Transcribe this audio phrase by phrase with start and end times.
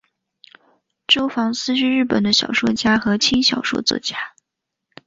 [1.07, 4.17] 周防司是日本的小说家和轻小说作家。